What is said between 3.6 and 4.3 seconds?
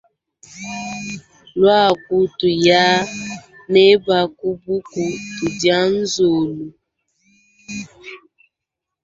neba